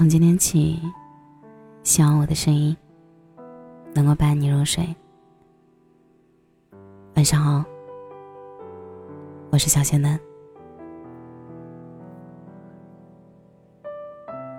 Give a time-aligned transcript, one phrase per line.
[0.00, 0.80] 从今天起，
[1.82, 2.74] 希望我的声音
[3.92, 4.82] 能够伴你入睡。
[7.16, 7.62] 晚上好，
[9.50, 10.18] 我是小仙嫩。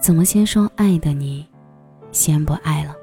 [0.00, 1.46] 怎么先说爱的你，
[2.12, 2.96] 先不爱了？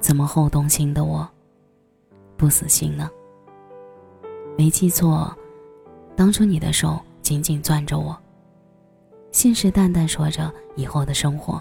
[0.00, 1.24] 怎么后动心的我，
[2.36, 3.08] 不死心呢？
[4.58, 5.32] 没记错，
[6.16, 8.18] 当初你的手紧紧攥着我。
[9.32, 11.60] 信誓旦旦说着以后的生活。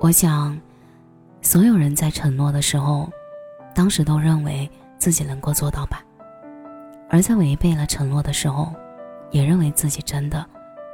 [0.00, 0.58] 我想，
[1.42, 3.08] 所有人在承诺的时候，
[3.74, 5.98] 当时都认为自己能够做到吧；
[7.10, 8.72] 而在违背了承诺的时候，
[9.30, 10.44] 也认为自己真的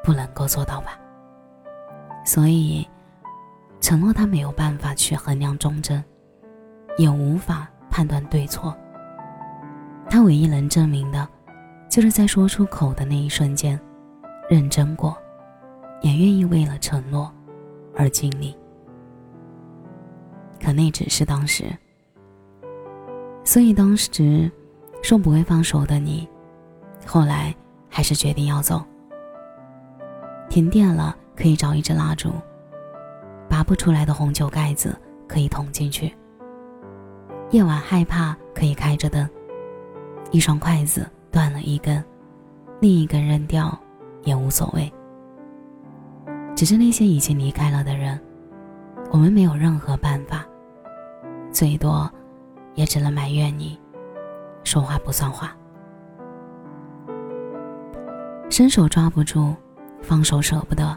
[0.03, 0.99] 不能够做到吧。
[2.25, 2.87] 所以，
[3.81, 6.05] 承诺他没有办法去衡量忠贞，
[6.99, 8.77] 也无法判断对错。
[10.11, 11.27] 他唯一能证明的，
[11.89, 13.81] 就是在说出口的那一瞬间。
[14.49, 15.17] 认真过，
[16.01, 17.31] 也愿意为了承诺
[17.95, 18.57] 而尽力。
[20.63, 21.67] 可那只是当时，
[23.45, 24.51] 所以当时
[25.03, 26.27] 说不会放手的你，
[27.07, 27.55] 后来
[27.89, 28.83] 还是决定要走。
[30.49, 32.33] 停电了可以找一支蜡烛，
[33.49, 36.15] 拔不出来的红酒盖子可以捅进去。
[37.51, 39.29] 夜晚害怕可以开着灯，
[40.31, 42.03] 一双筷子断了一根，
[42.81, 43.79] 另一根扔掉。
[44.29, 44.93] 也无所谓，
[46.55, 48.21] 只是那些已经离开了的人，
[49.11, 50.45] 我们没有任何办法，
[51.51, 52.11] 最多
[52.75, 53.81] 也只能埋怨你，
[54.65, 55.57] 说话不算话。
[58.51, 59.55] 伸手抓不住，
[60.03, 60.95] 放手舍不得，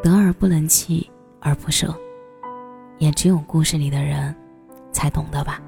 [0.00, 1.92] 得而不能弃而不舍，
[2.98, 4.32] 也只有故事里的人
[4.92, 5.60] 才懂得吧。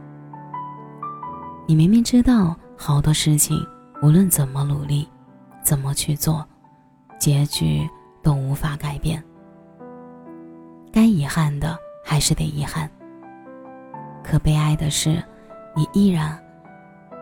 [1.67, 3.59] 你明明知道好多事情，
[4.03, 5.09] 无论怎么努力。
[5.69, 6.43] 怎么去做，
[7.19, 7.87] 结局
[8.23, 9.23] 都无法改变。
[10.91, 12.91] 该遗憾的还是得遗憾。
[14.25, 15.23] 可悲哀的是，
[15.77, 16.43] 你依然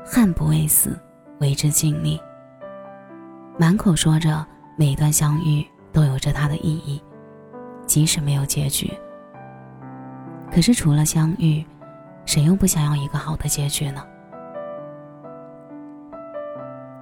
[0.06, 0.96] 悍不畏死，
[1.40, 2.20] 为之尽力。
[3.58, 7.02] 满口说着每段相遇都有着它的意义，
[7.84, 8.88] 即使没有结局。
[10.52, 11.66] 可是除了相遇，
[12.24, 14.06] 谁又不想要一个好的结局呢？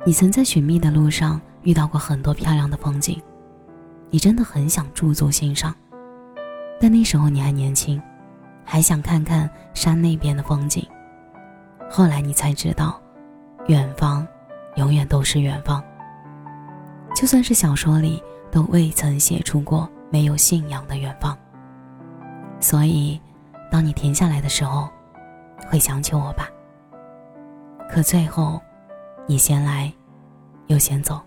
[0.07, 3.19] 你曾在寻觅的路上遇到过很多漂亮的风景，
[4.11, 5.75] 你真的很想驻足欣赏，
[6.79, 8.01] 但那时候你还年轻，
[8.67, 10.87] 还想看看山那边的风景。
[11.89, 13.01] 后来你才知道，
[13.67, 14.27] 远方
[14.77, 15.83] 永远都是远方。
[17.17, 21.35] 就算是小说里都未曾写出过没有信仰的远方。
[22.61, 23.19] 所以，
[23.71, 24.87] 当你停下来的时候，
[25.71, 26.47] 会想起我吧？
[27.89, 28.61] 可最后。
[29.27, 29.91] 你先来，
[30.67, 31.19] 又先走，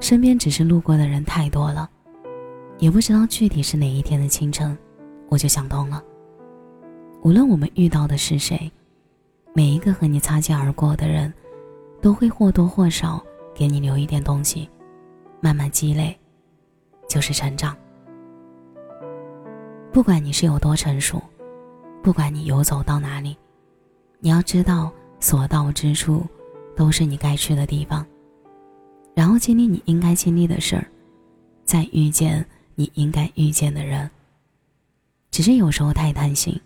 [0.00, 1.90] 身边只是路过的人太多了，
[2.78, 4.76] 也不知道具体是哪一天的清晨，
[5.28, 6.02] 我就想通了。
[7.22, 8.72] 无论我们遇到的是谁，
[9.52, 11.30] 每一个和你擦肩而过的人，
[12.00, 13.22] 都会或多或少
[13.54, 14.66] 给你留一点东西，
[15.38, 16.18] 慢慢积累，
[17.06, 17.76] 就是成长。
[19.92, 21.22] 不管你是有多成熟，
[22.02, 23.36] 不管你游走到哪里，
[24.18, 24.90] 你要知道。
[25.24, 26.22] 所到之处，
[26.76, 28.04] 都是你该去的地方。
[29.14, 30.86] 然后经历你应该经历的事儿，
[31.64, 34.08] 再遇见你应该遇见的人。
[35.30, 36.60] 只是有时候太贪心，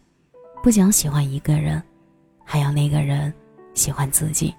[0.61, 1.81] 不仅喜欢一个人，
[2.45, 3.33] 还要那个人
[3.75, 4.53] 喜欢自己。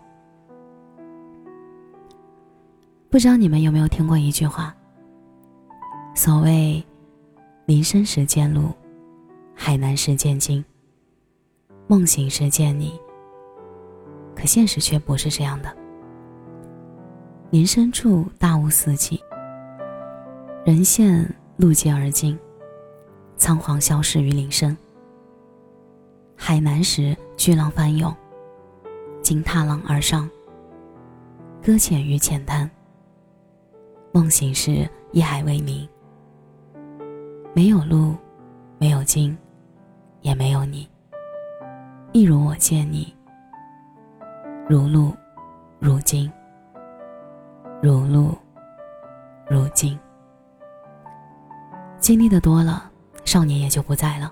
[3.09, 4.73] 不知道你们有没有听过一句话？
[6.15, 6.81] 所谓
[7.67, 8.71] “林深时见鹿，
[9.53, 10.63] 海难时见鲸，
[11.87, 12.97] 梦醒时见你”。
[14.39, 15.75] 可现实却不是这样的。
[17.49, 19.21] 林深处大雾四起，
[20.63, 22.39] 人现路接而经，
[23.35, 24.77] 仓皇消失于林深。
[26.37, 28.15] 海南时巨浪翻涌，
[29.21, 30.29] 惊踏浪而上，
[31.61, 32.69] 搁浅于浅滩。
[34.13, 35.85] 梦醒时一海为明，
[37.53, 38.15] 没有路，
[38.77, 39.37] 没有鲸，
[40.21, 40.87] 也没有你。
[42.13, 43.13] 一如我见你。
[44.69, 45.11] 如露，
[45.79, 46.31] 如金。
[47.81, 48.37] 如露，
[49.49, 49.99] 如金。
[51.97, 52.87] 经历的多了，
[53.25, 54.31] 少年也就不在了。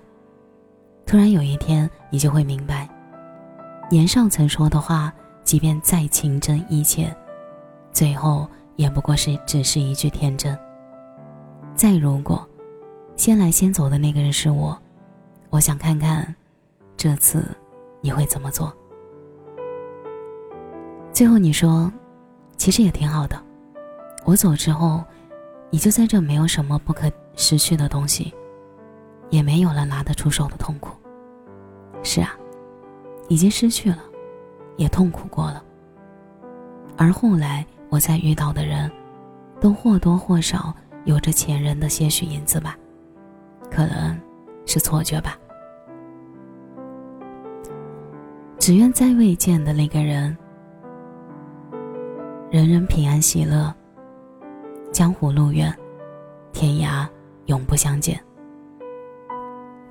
[1.04, 2.88] 突然有一天，你就会明白，
[3.90, 5.12] 年少曾说的话，
[5.42, 7.12] 即便再情真意切，
[7.90, 10.56] 最后也不过是只是一句天真。
[11.74, 12.48] 再如果，
[13.16, 14.80] 先来先走的那个人是我，
[15.50, 16.32] 我想看看，
[16.96, 17.44] 这次
[18.00, 18.72] 你会怎么做。
[21.18, 21.92] 最后你说，
[22.56, 23.36] 其实也挺好的，
[24.24, 25.02] 我走之后，
[25.68, 28.32] 你就在这没有什么不可失去的东西，
[29.28, 30.96] 也没有了拿得出手的痛苦。
[32.04, 32.36] 是啊，
[33.28, 33.98] 已经失去了，
[34.76, 35.60] 也痛苦过了。
[36.96, 38.88] 而后来我再遇到的人，
[39.60, 40.72] 都或多或少
[41.04, 42.78] 有着前人的些许影子吧，
[43.68, 44.16] 可能
[44.66, 45.36] 是错觉吧。
[48.56, 50.38] 只愿再未见的那个人，
[52.50, 53.74] 人人平安喜乐。
[54.90, 55.70] 江湖路远，
[56.50, 57.06] 天涯
[57.44, 58.18] 永不相见。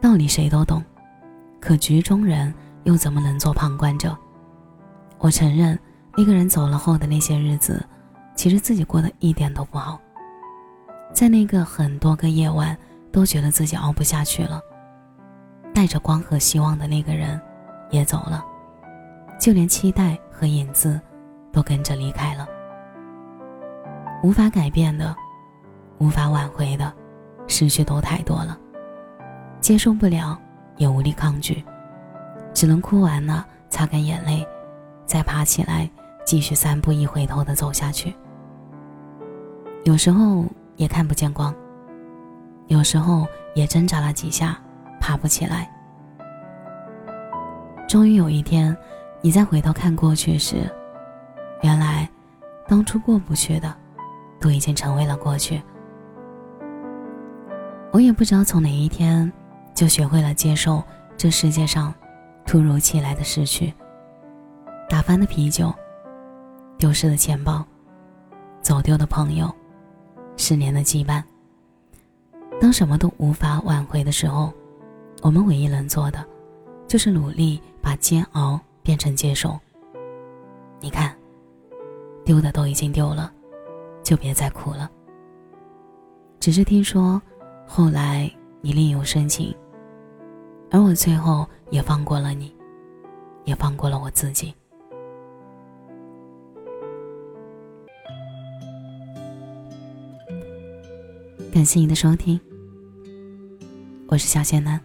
[0.01, 0.83] 道理谁都懂，
[1.59, 2.51] 可局中人
[2.83, 4.17] 又怎么能做旁观者？
[5.19, 5.77] 我承认，
[6.17, 7.85] 那个人走了后的那些日子，
[8.35, 10.01] 其实自己过得一点都不好。
[11.13, 12.75] 在那个很多个夜晚，
[13.11, 14.59] 都觉得自己熬不下去了。
[15.75, 17.39] 带着光和希望的那个人，
[17.91, 18.43] 也走了。
[19.39, 20.99] 就连期待和影子，
[21.51, 22.47] 都跟着离开了。
[24.23, 25.15] 无法改变的，
[25.99, 26.91] 无法挽回的，
[27.47, 28.57] 失去都太多了，
[29.59, 30.37] 接受不了，
[30.77, 31.63] 也无力抗拒，
[32.53, 34.47] 只能哭完了，擦干眼泪，
[35.05, 35.89] 再爬起来，
[36.25, 38.13] 继续三步一回头的走下去。
[39.83, 40.45] 有时候
[40.75, 41.53] 也看不见光，
[42.67, 44.57] 有时候也挣扎了几下，
[44.99, 45.69] 爬不起来。
[47.87, 48.75] 终于有一天。
[49.19, 50.71] 你再回头看过去时，
[51.61, 52.09] 原来
[52.67, 53.75] 当初过不去的，
[54.39, 55.61] 都已经成为了过去。
[57.91, 59.31] 我也不知道从哪一天，
[59.73, 60.83] 就学会了接受
[61.15, 61.93] 这世界上
[62.45, 63.73] 突如其来的失去。
[64.89, 65.73] 打翻的啤酒，
[66.77, 67.65] 丢失的钱包，
[68.61, 69.53] 走丢的朋友，
[70.35, 71.23] 十年的羁绊。
[72.59, 74.53] 当什么都无法挽回的时候，
[75.21, 76.23] 我们唯一能做的，
[76.87, 78.59] 就是努力把煎熬。
[78.87, 79.59] 变成接受。
[80.79, 81.13] 你看，
[82.27, 83.31] 丢的都已经丢了，
[84.03, 84.91] 就别再哭了。
[86.41, 87.21] 只是听说，
[87.65, 88.29] 后来
[88.59, 89.55] 你另有深情，
[90.69, 92.53] 而我最后也放过了你，
[93.45, 94.53] 也放过了我自己。
[101.49, 102.37] 感谢你的收听，
[104.09, 104.77] 我是小仙男。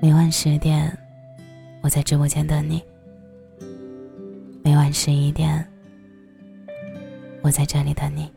[0.00, 0.96] 每晚十点。
[1.82, 2.82] 我在直播间等你，
[4.92, 5.66] 十一点，
[7.42, 8.30] 我在这里等你。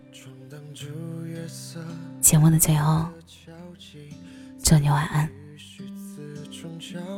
[2.21, 3.07] 节目的最后，
[4.63, 5.29] 祝你晚安，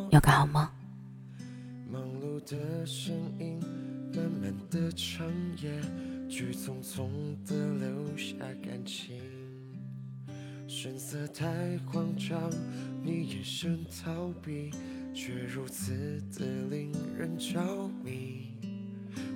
[0.09, 0.67] 有个好梦。
[10.67, 12.51] 神色太慌张，
[13.03, 14.71] 你眼神逃避，
[15.13, 18.51] 却如此的令人着迷。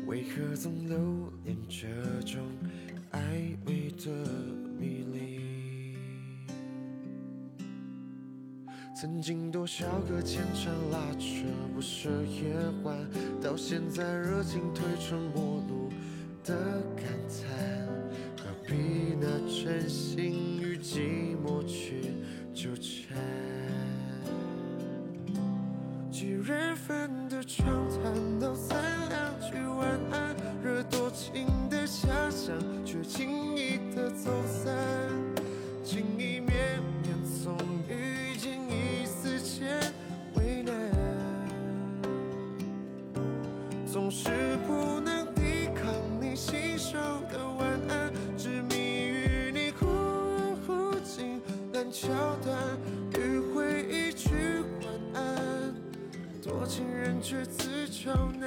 [0.09, 1.85] 为何总留恋这
[2.25, 2.41] 种
[3.11, 4.09] 暧昧的
[4.75, 5.95] 迷离？
[8.99, 11.45] 曾经多少个牵肠拉扯
[11.75, 12.97] 不舍夜晚，
[13.39, 15.91] 到现在热情褪成陌路
[16.43, 16.55] 的
[16.95, 17.05] 感
[57.29, 58.38] 却自嘲。